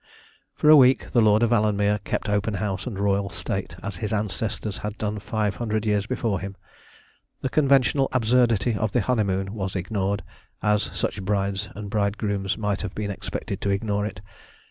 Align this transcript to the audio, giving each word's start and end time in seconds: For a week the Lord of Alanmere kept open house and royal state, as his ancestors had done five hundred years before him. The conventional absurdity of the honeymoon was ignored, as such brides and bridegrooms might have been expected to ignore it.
For 0.55 0.67
a 0.71 0.75
week 0.75 1.11
the 1.11 1.21
Lord 1.21 1.43
of 1.43 1.51
Alanmere 1.51 1.99
kept 2.03 2.27
open 2.27 2.55
house 2.55 2.87
and 2.87 2.97
royal 2.97 3.29
state, 3.29 3.75
as 3.83 3.97
his 3.97 4.11
ancestors 4.11 4.79
had 4.79 4.97
done 4.97 5.19
five 5.19 5.57
hundred 5.57 5.85
years 5.85 6.07
before 6.07 6.39
him. 6.39 6.55
The 7.41 7.49
conventional 7.49 8.09
absurdity 8.11 8.73
of 8.75 8.93
the 8.93 9.01
honeymoon 9.01 9.53
was 9.53 9.75
ignored, 9.75 10.23
as 10.63 10.81
such 10.91 11.21
brides 11.21 11.69
and 11.75 11.91
bridegrooms 11.91 12.57
might 12.57 12.81
have 12.81 12.95
been 12.95 13.11
expected 13.11 13.61
to 13.61 13.69
ignore 13.69 14.07
it. 14.07 14.21